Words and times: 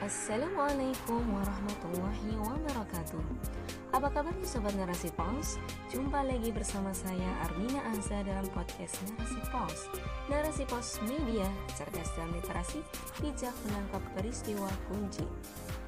Assalamualaikum 0.00 1.20
warahmatullahi 1.28 2.32
wabarakatuh. 2.40 3.20
Apa 3.92 4.08
kabarnya 4.08 4.48
Sobat 4.48 4.72
Narasi 4.72 5.12
Pos? 5.12 5.60
Jumpa 5.92 6.24
lagi 6.24 6.48
bersama 6.56 6.88
saya 6.96 7.28
Armina 7.44 7.84
Anza 7.84 8.24
dalam 8.24 8.48
podcast 8.48 8.96
Narasi 9.04 9.44
Pos. 9.52 9.92
Narasi 10.32 10.64
Pos 10.64 10.96
Media, 11.04 11.44
cerdas 11.76 12.08
dalam 12.16 12.32
literasi, 12.32 12.80
bijak 13.20 13.52
menangkap 13.68 14.00
peristiwa 14.16 14.72
kunci. 14.88 15.28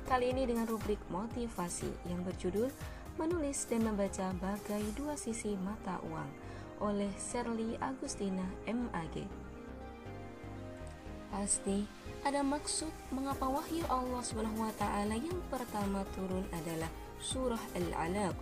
Kali 0.05 0.29
ini 0.29 0.45
dengan 0.45 0.69
rubrik 0.69 1.01
motivasi 1.09 1.89
yang 2.13 2.21
berjudul 2.21 2.69
Menulis 3.17 3.65
dan 3.65 3.89
membaca 3.89 4.29
bagai 4.45 4.85
dua 4.93 5.17
sisi 5.17 5.57
mata 5.57 5.97
uang 6.05 6.29
oleh 6.85 7.09
Serly 7.17 7.81
Agustina 7.81 8.45
MAG 8.69 9.42
Pasti 11.33 11.89
ada 12.23 12.45
maksud 12.45 12.93
mengapa 13.09 13.49
wahyu 13.49 13.83
Allah 13.89 14.21
taala 14.77 15.17
yang 15.17 15.41
pertama 15.49 16.05
turun 16.13 16.45
adalah 16.53 16.93
surah 17.25 17.63
Al-Alaq. 17.73 18.37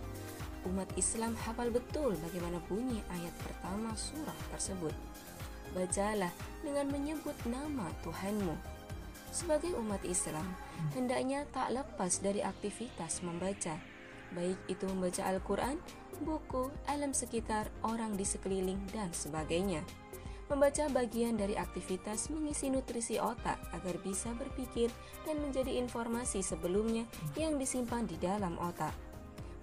Umat 0.67 0.91
Islam 0.99 1.33
hafal 1.33 1.71
betul 1.73 2.13
bagaimana 2.19 2.59
bunyi 2.67 3.01
ayat 3.09 3.33
pertama 3.41 3.95
surah 3.95 4.35
tersebut. 4.53 4.93
Bacalah 5.71 6.29
dengan 6.61 6.91
menyebut 6.91 7.33
nama 7.47 7.87
Tuhanmu. 8.03 8.53
Sebagai 9.31 9.71
umat 9.79 10.03
Islam, 10.03 10.43
hendaknya 10.91 11.47
tak 11.55 11.71
lepas 11.71 12.19
dari 12.19 12.43
aktivitas 12.43 13.23
membaca, 13.23 13.79
baik 14.35 14.59
itu 14.67 14.83
membaca 14.91 15.23
Al-Quran, 15.23 15.79
buku, 16.19 16.67
alam 16.91 17.15
sekitar, 17.15 17.71
orang 17.87 18.19
di 18.19 18.27
sekeliling, 18.27 18.83
dan 18.91 19.15
sebagainya. 19.15 19.87
Membaca 20.51 20.83
bagian 20.91 21.39
dari 21.39 21.55
aktivitas 21.55 22.27
mengisi 22.27 22.67
nutrisi 22.67 23.15
otak 23.15 23.55
agar 23.71 23.95
bisa 24.03 24.35
berpikir 24.35 24.91
dan 25.23 25.39
menjadi 25.39 25.79
informasi 25.79 26.43
sebelumnya 26.43 27.07
yang 27.39 27.55
disimpan 27.55 28.03
di 28.03 28.19
dalam 28.19 28.59
otak. 28.59 28.91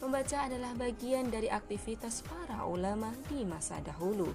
Membaca 0.00 0.48
adalah 0.48 0.72
bagian 0.72 1.28
dari 1.28 1.52
aktivitas 1.52 2.24
para 2.24 2.64
ulama 2.64 3.12
di 3.28 3.44
masa 3.44 3.84
dahulu. 3.84 4.32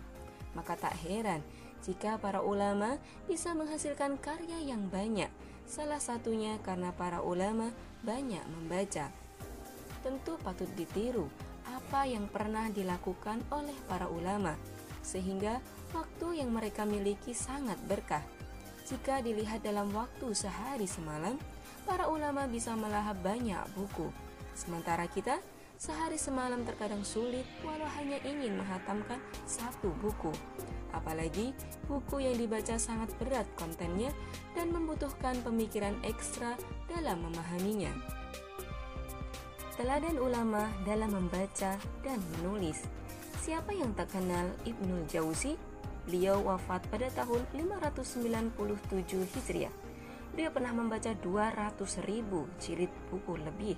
Maka 0.54 0.78
tak 0.78 0.94
heran 1.02 1.42
jika 1.82 2.22
para 2.22 2.46
ulama 2.46 3.02
bisa 3.26 3.58
menghasilkan 3.58 4.22
karya 4.22 4.62
yang 4.62 4.94
banyak, 4.94 5.34
salah 5.66 5.98
satunya 5.98 6.62
karena 6.62 6.94
para 6.94 7.26
ulama 7.26 7.74
banyak 8.06 8.46
membaca. 8.54 9.10
Tentu 10.06 10.38
patut 10.46 10.70
ditiru 10.78 11.26
apa 11.66 12.06
yang 12.06 12.30
pernah 12.30 12.70
dilakukan 12.70 13.42
oleh 13.50 13.74
para 13.90 14.06
ulama 14.06 14.54
sehingga 15.04 15.60
waktu 15.94 16.44
yang 16.44 16.50
mereka 16.52 16.84
miliki 16.84 17.32
sangat 17.32 17.78
berkah. 17.86 18.26
Jika 18.84 19.24
dilihat 19.24 19.64
dalam 19.64 19.94
waktu 19.96 20.36
sehari 20.36 20.90
semalam, 20.90 21.40
para 21.88 22.12
ulama 22.12 22.50
bisa 22.50 22.76
melahap 22.76 23.16
banyak 23.24 23.62
buku. 23.78 24.12
Sementara 24.58 25.08
kita, 25.08 25.40
sehari 25.80 26.20
semalam 26.20 26.68
terkadang 26.68 27.06
sulit 27.08 27.48
walau 27.64 27.88
hanya 27.96 28.20
ingin 28.28 28.60
menghatamkan 28.60 29.22
satu 29.48 29.96
buku. 30.04 30.34
Apalagi 30.92 31.56
buku 31.88 32.22
yang 32.22 32.36
dibaca 32.36 32.76
sangat 32.76 33.10
berat 33.18 33.48
kontennya 33.56 34.12
dan 34.54 34.70
membutuhkan 34.70 35.40
pemikiran 35.42 35.96
ekstra 36.04 36.60
dalam 36.92 37.24
memahaminya. 37.24 37.90
Teladan 39.74 40.22
ulama 40.22 40.70
dalam 40.86 41.18
membaca 41.18 41.82
dan 42.06 42.20
menulis 42.38 42.86
Siapa 43.44 43.76
yang 43.76 43.92
tak 43.92 44.08
kenal 44.16 44.48
Ibnul 44.64 45.04
Jauzi? 45.12 45.73
Beliau 46.04 46.44
wafat 46.44 46.84
pada 46.92 47.08
tahun 47.14 47.48
597 47.56 49.24
Hijriah. 49.24 49.74
Beliau 50.34 50.52
pernah 50.52 50.74
membaca 50.76 51.14
200 51.14 51.80
ribu 52.04 52.50
jilid 52.60 52.92
buku 53.08 53.40
lebih. 53.40 53.78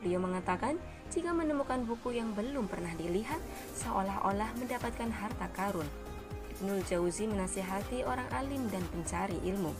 Beliau 0.00 0.22
mengatakan, 0.22 0.78
jika 1.10 1.34
menemukan 1.34 1.82
buku 1.84 2.16
yang 2.16 2.32
belum 2.32 2.70
pernah 2.70 2.94
dilihat, 2.94 3.40
seolah-olah 3.76 4.54
mendapatkan 4.56 5.10
harta 5.10 5.48
karun. 5.52 5.88
Ibnul 6.56 6.84
Jauzi 6.84 7.26
menasihati 7.26 8.04
orang 8.04 8.28
alim 8.36 8.68
dan 8.68 8.84
pencari 8.92 9.40
ilmu 9.48 9.72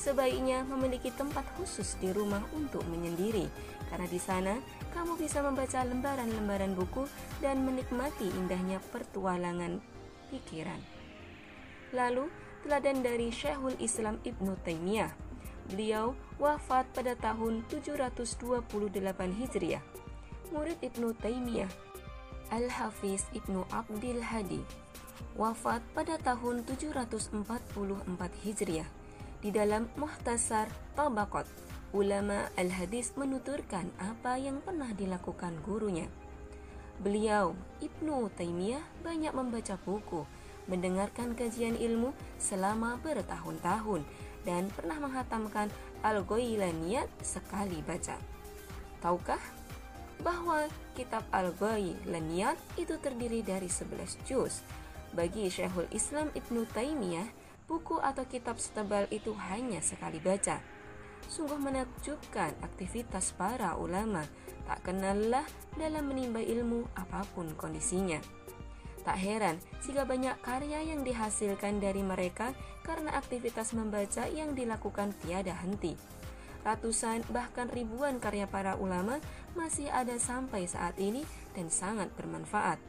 Sebaiknya 0.00 0.64
memiliki 0.64 1.12
tempat 1.12 1.44
khusus 1.60 2.00
di 2.00 2.08
rumah 2.08 2.40
untuk 2.56 2.80
menyendiri, 2.88 3.44
karena 3.92 4.08
di 4.08 4.16
sana 4.16 4.56
kamu 4.96 5.20
bisa 5.20 5.44
membaca 5.44 5.84
lembaran-lembaran 5.84 6.72
buku 6.72 7.04
dan 7.44 7.60
menikmati 7.68 8.32
indahnya 8.32 8.80
pertualangan 8.88 9.76
pikiran. 10.30 10.78
Lalu, 11.90 12.30
teladan 12.62 13.02
dari 13.02 13.34
Syekhul 13.34 13.74
Islam 13.82 14.22
Ibnu 14.22 14.54
Taimiyah. 14.62 15.10
Beliau 15.70 16.14
wafat 16.38 16.86
pada 16.94 17.18
tahun 17.18 17.66
728 17.66 18.40
Hijriah. 19.34 19.82
Murid 20.50 20.78
Ibnu 20.82 21.14
Taimiyah, 21.18 21.70
Al-Hafiz 22.50 23.26
Ibnu 23.30 23.62
Abdil 23.70 24.18
Hadi, 24.18 24.58
wafat 25.38 25.78
pada 25.94 26.18
tahun 26.18 26.66
744 26.66 27.38
Hijriah 28.42 28.88
di 29.40 29.54
dalam 29.54 29.86
Muhtasar 29.94 30.66
Tabaqat, 30.98 31.46
ulama 31.94 32.50
al-hadis 32.58 33.14
menuturkan 33.14 33.88
apa 34.02 34.36
yang 34.36 34.58
pernah 34.58 34.90
dilakukan 34.90 35.54
gurunya. 35.62 36.10
Beliau, 37.00 37.56
Ibnu 37.80 38.28
Taimiyah, 38.36 38.84
banyak 39.00 39.32
membaca 39.32 39.80
buku, 39.88 40.28
mendengarkan 40.68 41.32
kajian 41.32 41.72
ilmu 41.80 42.12
selama 42.36 43.00
bertahun-tahun, 43.00 44.04
dan 44.44 44.68
pernah 44.68 45.00
menghatamkan 45.00 45.72
Al-Ghailaniyat 46.04 47.08
sekali 47.24 47.80
baca. 47.80 48.20
Tahukah 49.00 49.40
bahwa 50.20 50.68
kitab 50.92 51.24
Al-Ghailaniyat 51.32 52.60
itu 52.76 53.00
terdiri 53.00 53.40
dari 53.40 53.72
11 53.72 54.20
juz? 54.28 54.60
Bagi 55.16 55.48
Syekhul 55.48 55.88
Islam 55.96 56.28
Ibnu 56.36 56.68
Taimiyah, 56.68 57.32
buku 57.64 57.96
atau 57.96 58.28
kitab 58.28 58.60
setebal 58.60 59.08
itu 59.08 59.32
hanya 59.48 59.80
sekali 59.80 60.20
baca. 60.20 60.60
Sungguh 61.30 61.62
menakjubkan 61.62 62.58
aktivitas 62.58 63.30
para 63.38 63.78
ulama, 63.78 64.26
tak 64.66 64.82
kenallah 64.82 65.46
dalam 65.78 66.10
menimba 66.10 66.42
ilmu 66.42 66.90
apa 66.98 67.22
pun 67.30 67.54
kondisinya. 67.54 68.18
Tak 69.06 69.14
heran 69.14 69.62
jika 69.86 70.02
banyak 70.02 70.34
karya 70.42 70.82
yang 70.82 71.06
dihasilkan 71.06 71.78
dari 71.78 72.02
mereka 72.02 72.50
karena 72.82 73.14
aktivitas 73.14 73.78
membaca 73.78 74.26
yang 74.26 74.58
dilakukan 74.58 75.14
tiada 75.22 75.54
henti. 75.54 75.94
Ratusan 76.66 77.24
bahkan 77.30 77.70
ribuan 77.70 78.18
karya 78.18 78.44
para 78.50 78.74
ulama 78.76 79.22
masih 79.54 79.86
ada 79.88 80.18
sampai 80.18 80.66
saat 80.66 80.98
ini 80.98 81.22
dan 81.54 81.70
sangat 81.70 82.12
bermanfaat. 82.18 82.82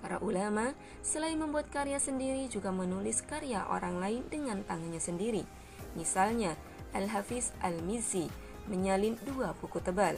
Para 0.00 0.18
ulama 0.24 0.72
selain 1.04 1.38
membuat 1.38 1.68
karya 1.68 2.00
sendiri 2.00 2.48
juga 2.48 2.72
menulis 2.72 3.20
karya 3.22 3.68
orang 3.68 4.00
lain 4.00 4.22
dengan 4.26 4.64
tangannya 4.66 4.98
sendiri. 4.98 5.46
Misalnya, 5.94 6.58
Al-Hafiz 6.96 7.52
Al-Mizi 7.60 8.32
menyalin 8.72 9.20
dua 9.28 9.52
buku 9.60 9.78
tebal. 9.84 10.16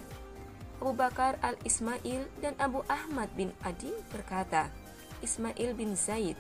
Abu 0.79 0.95
Bakar 0.95 1.43
Al-Ismail 1.43 2.31
dan 2.39 2.55
Abu 2.63 2.87
Ahmad 2.87 3.27
bin 3.35 3.51
Adi 3.67 3.91
berkata, 4.15 4.71
Ismail 5.19 5.75
bin 5.75 5.99
Zaid, 5.99 6.39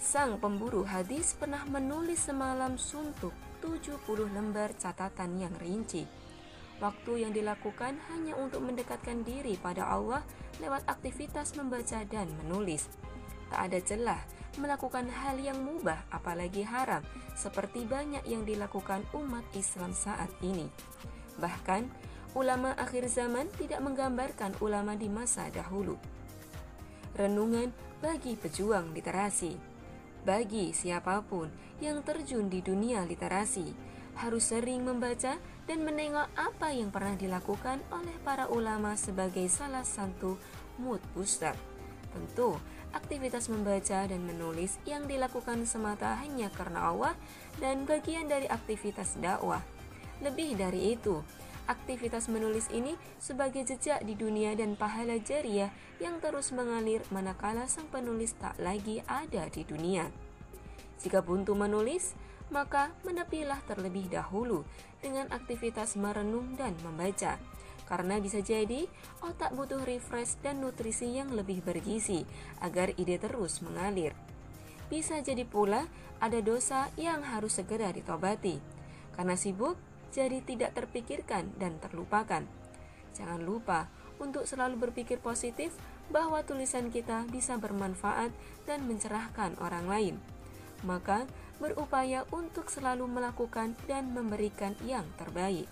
sang 0.00 0.40
pemburu 0.40 0.88
hadis 0.88 1.36
pernah 1.36 1.60
menulis 1.68 2.24
semalam 2.24 2.80
suntuk 2.80 3.36
70 3.60 4.00
lembar 4.32 4.72
catatan 4.80 5.36
yang 5.36 5.52
rinci. 5.60 6.08
Waktu 6.80 7.28
yang 7.28 7.32
dilakukan 7.36 8.00
hanya 8.08 8.34
untuk 8.40 8.64
mendekatkan 8.64 9.20
diri 9.22 9.60
pada 9.60 9.84
Allah 9.84 10.24
lewat 10.64 10.88
aktivitas 10.88 11.54
membaca 11.60 12.00
dan 12.08 12.26
menulis. 12.44 12.88
Tak 13.52 13.60
ada 13.68 13.78
celah 13.84 14.20
melakukan 14.60 15.10
hal 15.10 15.36
yang 15.40 15.58
mubah 15.60 16.06
apalagi 16.10 16.62
haram 16.62 17.02
seperti 17.34 17.86
banyak 17.86 18.22
yang 18.26 18.46
dilakukan 18.46 19.02
umat 19.14 19.42
Islam 19.54 19.90
saat 19.92 20.30
ini. 20.40 20.70
Bahkan, 21.38 21.90
ulama 22.34 22.74
akhir 22.78 23.10
zaman 23.10 23.50
tidak 23.58 23.82
menggambarkan 23.82 24.58
ulama 24.62 24.94
di 24.94 25.10
masa 25.10 25.50
dahulu. 25.50 25.98
Renungan 27.14 27.70
bagi 28.02 28.34
pejuang 28.34 28.90
literasi. 28.90 29.54
Bagi 30.24 30.72
siapa 30.72 31.20
pun 31.22 31.52
yang 31.78 32.00
terjun 32.00 32.48
di 32.48 32.64
dunia 32.64 33.04
literasi, 33.04 33.70
harus 34.16 34.50
sering 34.50 34.86
membaca 34.86 35.36
dan 35.66 35.78
menengok 35.82 36.30
apa 36.38 36.70
yang 36.70 36.88
pernah 36.94 37.18
dilakukan 37.18 37.82
oleh 37.90 38.16
para 38.22 38.46
ulama 38.48 38.94
sebagai 38.94 39.46
salah 39.50 39.84
satu 39.84 40.38
mood 40.78 41.02
booster. 41.12 41.73
Tentu, 42.14 42.54
aktivitas 42.94 43.50
membaca 43.50 44.06
dan 44.06 44.22
menulis 44.22 44.78
yang 44.86 45.10
dilakukan 45.10 45.66
semata 45.66 46.14
hanya 46.22 46.46
karena 46.54 46.94
Allah 46.94 47.14
dan 47.58 47.82
bagian 47.84 48.30
dari 48.30 48.46
aktivitas 48.46 49.18
dakwah. 49.18 49.60
Lebih 50.22 50.54
dari 50.54 50.94
itu, 50.94 51.18
aktivitas 51.66 52.30
menulis 52.30 52.70
ini 52.70 52.94
sebagai 53.18 53.66
jejak 53.66 54.06
di 54.06 54.14
dunia 54.14 54.54
dan 54.54 54.78
pahala 54.78 55.18
jariah 55.18 55.74
yang 55.98 56.22
terus 56.22 56.54
mengalir 56.54 57.02
manakala 57.10 57.66
sang 57.66 57.90
penulis 57.90 58.38
tak 58.38 58.54
lagi 58.62 59.02
ada 59.10 59.50
di 59.50 59.66
dunia. 59.66 60.06
Jika 61.02 61.18
buntu 61.18 61.58
menulis, 61.58 62.14
maka 62.54 62.94
menepilah 63.02 63.58
terlebih 63.66 64.06
dahulu 64.06 64.62
dengan 65.02 65.26
aktivitas 65.34 65.98
merenung 65.98 66.54
dan 66.54 66.78
membaca. 66.86 67.40
Karena 67.84 68.16
bisa 68.16 68.40
jadi 68.40 68.88
otak 69.20 69.52
butuh 69.52 69.84
refresh 69.84 70.40
dan 70.40 70.64
nutrisi 70.64 71.16
yang 71.16 71.36
lebih 71.36 71.60
bergizi 71.60 72.24
agar 72.64 72.96
ide 72.96 73.20
terus 73.20 73.60
mengalir. 73.60 74.16
Bisa 74.88 75.20
jadi 75.20 75.44
pula 75.44 75.88
ada 76.20 76.40
dosa 76.40 76.88
yang 76.96 77.20
harus 77.24 77.60
segera 77.60 77.92
ditobati. 77.92 78.60
Karena 79.16 79.36
sibuk, 79.36 79.76
jadi 80.14 80.40
tidak 80.40 80.76
terpikirkan 80.78 81.52
dan 81.60 81.76
terlupakan. 81.82 82.46
Jangan 83.14 83.42
lupa 83.42 83.90
untuk 84.22 84.46
selalu 84.46 84.90
berpikir 84.90 85.18
positif 85.18 85.74
bahwa 86.12 86.44
tulisan 86.44 86.92
kita 86.92 87.26
bisa 87.32 87.56
bermanfaat 87.58 88.30
dan 88.68 88.86
mencerahkan 88.86 89.56
orang 89.58 89.86
lain. 89.90 90.16
Maka, 90.84 91.24
berupaya 91.58 92.28
untuk 92.34 92.68
selalu 92.68 93.08
melakukan 93.08 93.72
dan 93.88 94.12
memberikan 94.12 94.76
yang 94.84 95.06
terbaik. 95.16 95.70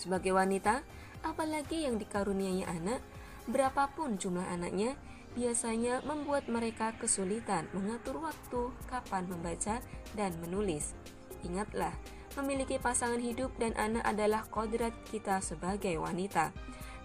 Sebagai 0.00 0.32
wanita, 0.32 0.80
apalagi 1.20 1.84
yang 1.84 2.00
dikaruniai 2.00 2.64
anak, 2.64 3.04
berapapun 3.44 4.16
jumlah 4.16 4.48
anaknya, 4.48 4.96
biasanya 5.36 6.00
membuat 6.08 6.48
mereka 6.48 6.96
kesulitan 6.96 7.68
mengatur 7.76 8.16
waktu 8.24 8.72
kapan 8.88 9.28
membaca 9.28 9.84
dan 10.16 10.32
menulis. 10.40 10.96
Ingatlah, 11.44 11.92
memiliki 12.40 12.80
pasangan 12.80 13.20
hidup 13.20 13.52
dan 13.60 13.76
anak 13.76 14.00
adalah 14.08 14.48
kodrat 14.48 14.96
kita 15.12 15.44
sebagai 15.44 16.00
wanita. 16.00 16.48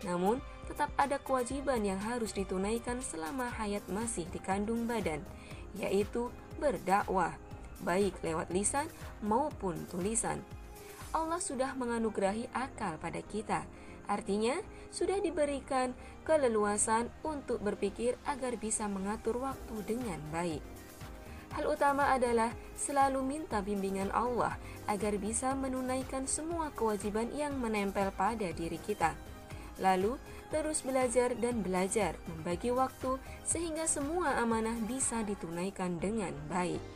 Namun, 0.07 0.39
tetap 0.71 0.87
ada 0.95 1.19
kewajiban 1.19 1.83
yang 1.83 1.99
harus 1.99 2.31
ditunaikan 2.31 3.03
selama 3.03 3.51
hayat 3.59 3.83
masih 3.91 4.23
dikandung 4.31 4.87
badan, 4.87 5.19
yaitu 5.75 6.31
berdakwah, 6.63 7.35
baik 7.83 8.15
lewat 8.23 8.47
lisan 8.55 8.87
maupun 9.19 9.75
tulisan. 9.91 10.39
Allah 11.15 11.39
sudah 11.39 11.71
menganugerahi 11.79 12.51
akal 12.51 12.99
pada 12.99 13.23
kita, 13.23 13.63
artinya 14.11 14.59
sudah 14.91 15.23
diberikan 15.23 15.95
keleluasan 16.27 17.07
untuk 17.23 17.63
berpikir 17.63 18.19
agar 18.27 18.59
bisa 18.59 18.91
mengatur 18.91 19.39
waktu 19.39 19.75
dengan 19.87 20.19
baik. 20.35 20.59
Hal 21.55 21.71
utama 21.71 22.11
adalah 22.11 22.51
selalu 22.75 23.23
minta 23.23 23.63
bimbingan 23.63 24.11
Allah 24.11 24.59
agar 24.91 25.15
bisa 25.15 25.55
menunaikan 25.55 26.27
semua 26.27 26.75
kewajiban 26.75 27.31
yang 27.31 27.55
menempel 27.55 28.11
pada 28.11 28.51
diri 28.51 28.75
kita. 28.75 29.15
Lalu, 29.79 30.19
terus 30.51 30.83
belajar 30.83 31.31
dan 31.39 31.63
belajar, 31.63 32.19
membagi 32.27 32.75
waktu 32.75 33.15
sehingga 33.47 33.87
semua 33.87 34.35
amanah 34.43 34.75
bisa 34.83 35.23
ditunaikan 35.23 35.95
dengan 35.95 36.35
baik. 36.51 36.94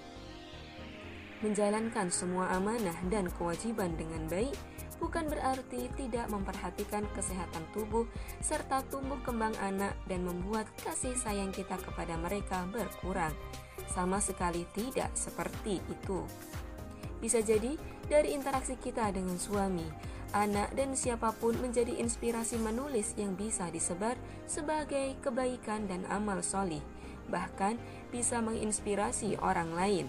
Menjalankan 1.39 2.11
semua 2.11 2.51
amanah 2.51 2.95
dan 3.07 3.31
kewajiban 3.39 3.95
dengan 3.95 4.27
baik 4.27 4.51
bukan 4.99 5.31
berarti 5.31 5.87
tidak 5.95 6.27
memperhatikan 6.27 7.07
kesehatan 7.15 7.63
tubuh 7.71 8.03
serta 8.43 8.83
tumbuh 8.91 9.15
kembang 9.23 9.55
anak 9.63 9.95
dan 10.11 10.27
membuat 10.27 10.67
kasih 10.83 11.15
sayang 11.15 11.55
kita 11.55 11.79
kepada 11.79 12.19
mereka 12.19 12.67
berkurang. 12.67 13.31
Sama 13.87 14.19
sekali 14.19 14.67
tidak 14.75 15.15
seperti 15.15 15.79
itu. 15.87 16.27
Bisa 17.23 17.39
jadi 17.39 17.79
dari 18.11 18.35
interaksi 18.35 18.75
kita 18.75 19.07
dengan 19.15 19.39
suami, 19.39 19.87
anak, 20.35 20.75
dan 20.75 20.95
siapa 20.95 21.31
pun 21.35 21.55
menjadi 21.59 21.95
inspirasi 21.99 22.59
menulis 22.59 23.15
yang 23.15 23.39
bisa 23.39 23.71
disebar 23.71 24.19
sebagai 24.43 25.15
kebaikan 25.23 25.87
dan 25.87 26.03
amal 26.11 26.43
solih, 26.43 26.83
bahkan 27.31 27.79
bisa 28.11 28.39
menginspirasi 28.43 29.39
orang 29.39 29.71
lain. 29.75 30.07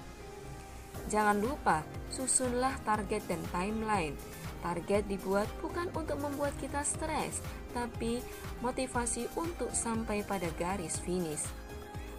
Jangan 1.08 1.41
lupa, 1.41 1.87
susunlah 2.12 2.76
target 2.85 3.25
dan 3.31 3.41
timeline. 3.55 4.19
Target 4.61 5.08
dibuat 5.08 5.49
bukan 5.64 5.88
untuk 5.97 6.20
membuat 6.20 6.52
kita 6.61 6.85
stres, 6.85 7.41
tapi 7.73 8.20
motivasi 8.61 9.25
untuk 9.41 9.73
sampai 9.73 10.20
pada 10.20 10.52
garis 10.61 11.00
finish. 11.00 11.49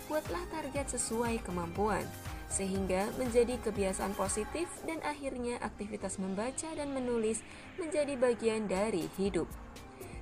Buatlah 0.09 0.41
target 0.49 0.97
sesuai 0.97 1.45
kemampuan, 1.45 2.03
sehingga 2.51 3.07
menjadi 3.15 3.61
kebiasaan 3.61 4.17
positif 4.17 4.67
dan 4.83 4.99
akhirnya 5.05 5.61
aktivitas 5.61 6.17
membaca 6.17 6.67
dan 6.73 6.89
menulis 6.91 7.45
menjadi 7.77 8.17
bagian 8.17 8.65
dari 8.65 9.07
hidup. 9.15 9.47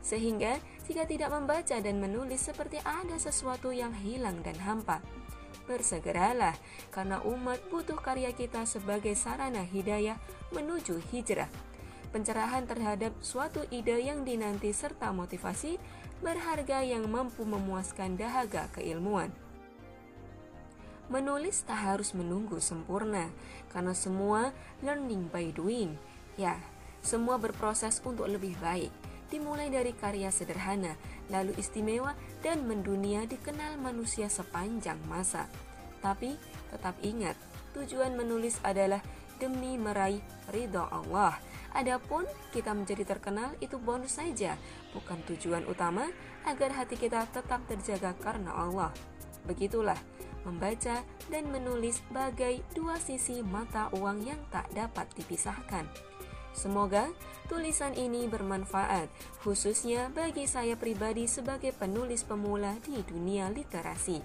Sehingga 0.05 0.61
jika 0.85 1.09
tidak 1.09 1.33
membaca 1.33 1.75
dan 1.81 1.97
menulis 1.97 2.45
seperti 2.45 2.83
ada 2.85 3.17
sesuatu 3.17 3.73
yang 3.73 3.95
hilang 3.95 4.43
dan 4.45 4.55
hampa, 4.61 5.01
bersegeralah 5.69 6.57
karena 6.89 7.21
umat 7.21 7.61
butuh 7.69 8.01
karya 8.01 8.33
kita 8.33 8.65
sebagai 8.65 9.13
sarana 9.13 9.61
hidayah 9.61 10.17
menuju 10.49 10.97
hijrah. 11.13 11.45
Pencerahan 12.09 12.65
terhadap 12.65 13.13
suatu 13.21 13.61
ide 13.69 14.01
yang 14.01 14.25
dinanti 14.25 14.73
serta 14.73 15.13
motivasi 15.13 15.77
berharga 16.25 16.81
yang 16.81 17.05
mampu 17.05 17.45
memuaskan 17.45 18.17
dahaga 18.17 18.65
keilmuan. 18.73 19.29
Menulis 21.13 21.61
tak 21.69 21.85
harus 21.85 22.17
menunggu 22.17 22.57
sempurna, 22.57 23.29
karena 23.69 23.93
semua 23.93 24.49
learning 24.81 25.29
by 25.29 25.53
doing. 25.53 25.93
Ya, 26.33 26.57
semua 27.05 27.37
berproses 27.37 28.01
untuk 28.01 28.25
lebih 28.25 28.57
baik 28.57 29.08
dimulai 29.29 29.69
dari 29.69 29.93
karya 29.93 30.33
sederhana, 30.33 30.97
lalu 31.29 31.53
istimewa 31.55 32.17
dan 32.41 32.65
mendunia 32.65 33.23
dikenal 33.29 33.77
manusia 33.77 34.27
sepanjang 34.27 34.97
masa. 35.05 35.45
Tapi 36.01 36.35
tetap 36.73 36.97
ingat, 37.05 37.37
tujuan 37.77 38.17
menulis 38.17 38.57
adalah 38.65 38.99
demi 39.39 39.79
meraih 39.79 40.19
ridho 40.51 40.83
Allah. 40.91 41.39
Adapun 41.71 42.25
kita 42.49 42.73
menjadi 42.73 43.05
terkenal 43.05 43.53
itu 43.61 43.77
bonus 43.77 44.17
saja, 44.17 44.57
bukan 44.91 45.21
tujuan 45.29 45.69
utama 45.69 46.09
agar 46.43 46.73
hati 46.73 46.97
kita 46.97 47.29
tetap 47.29 47.61
terjaga 47.69 48.17
karena 48.17 48.51
Allah. 48.51 48.89
Begitulah, 49.45 49.97
membaca 50.43 51.05
dan 51.29 51.43
menulis 51.53 52.01
bagai 52.09 52.65
dua 52.73 52.97
sisi 52.97 53.45
mata 53.45 53.93
uang 53.93 54.25
yang 54.25 54.41
tak 54.49 54.65
dapat 54.73 55.05
dipisahkan. 55.13 56.08
Semoga 56.53 57.09
tulisan 57.47 57.95
ini 57.95 58.25
bermanfaat, 58.29 59.09
khususnya 59.41 60.11
bagi 60.13 60.45
saya 60.45 60.75
pribadi 60.75 61.25
sebagai 61.25 61.73
penulis 61.73 62.25
pemula 62.25 62.77
di 62.85 62.99
dunia 63.05 63.49
literasi. 63.49 64.21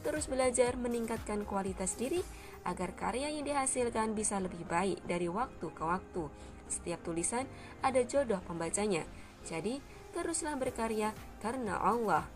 Terus 0.00 0.28
belajar 0.28 0.80
meningkatkan 0.80 1.44
kualitas 1.44 1.96
diri 1.96 2.24
agar 2.64 2.92
karya 2.96 3.32
yang 3.32 3.44
dihasilkan 3.44 4.12
bisa 4.16 4.40
lebih 4.40 4.64
baik 4.68 5.00
dari 5.04 5.28
waktu 5.28 5.66
ke 5.72 5.82
waktu. 5.84 6.28
Setiap 6.70 7.02
tulisan 7.04 7.44
ada 7.84 8.00
jodoh 8.04 8.40
pembacanya. 8.44 9.04
Jadi, 9.44 9.80
teruslah 10.12 10.56
berkarya 10.56 11.16
karena 11.40 11.80
Allah. 11.80 12.28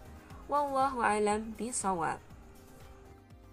Wallahu 0.48 1.00
alam. 1.00 1.56